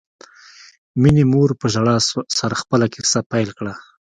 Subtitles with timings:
[1.01, 1.97] مينې مور په ژړا
[2.39, 3.73] سره خپله کیسه پیل کړه